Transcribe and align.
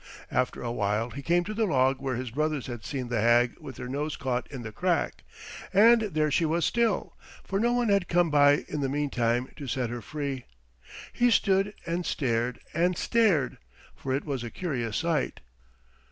After 0.31 0.63
a 0.63 0.71
while 0.71 1.11
he 1.11 1.21
came 1.21 1.43
to 1.43 1.53
the 1.53 1.65
log 1.67 2.01
where 2.01 2.15
his 2.15 2.31
brothers 2.31 2.65
had 2.65 2.83
seen 2.83 3.09
the 3.09 3.21
hag 3.21 3.59
with 3.59 3.77
her 3.77 3.87
nose 3.87 4.17
caught 4.17 4.51
in 4.51 4.63
the 4.63 4.71
crack, 4.71 5.23
and 5.71 6.01
there 6.01 6.31
she 6.31 6.43
was 6.43 6.65
still, 6.65 7.13
for 7.43 7.59
no 7.59 7.73
one 7.73 7.89
had 7.89 8.07
come 8.07 8.31
by 8.31 8.65
in 8.67 8.81
the 8.81 8.89
meantime 8.89 9.49
to 9.57 9.67
set 9.67 9.91
her 9.91 10.01
free. 10.01 10.45
He 11.13 11.29
stood 11.29 11.75
and 11.85 12.03
stared 12.03 12.59
and 12.73 12.97
stared, 12.97 13.59
for 13.95 14.11
it 14.11 14.25
was 14.25 14.43
a 14.43 14.49
curious 14.49 14.97
sight. 14.97 15.39